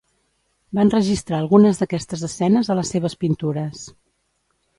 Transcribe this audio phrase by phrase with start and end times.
[0.77, 3.87] Va enregistrar algunes d'aquestes escenes a les seves pintures.